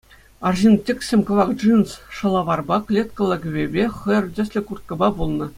Арҫын 0.49 0.75
тӗксӗм 0.87 1.21
кӑвак 1.27 1.51
джинс 1.57 1.89
шӑлаварпа, 2.19 2.77
клеткӑллӑ 2.89 3.37
кӗпепе, 3.43 3.85
хӑйӑр 3.99 4.25
тӗслӗ 4.35 4.61
курткӑпа 4.67 5.07
пулнӑ. 5.17 5.47